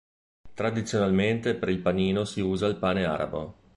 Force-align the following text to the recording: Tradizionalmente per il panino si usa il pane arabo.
Tradizionalmente 0.55 1.53
per 1.53 1.69
il 1.69 1.77
panino 1.77 2.25
si 2.25 2.41
usa 2.41 2.65
il 2.65 2.77
pane 2.77 3.05
arabo. 3.05 3.55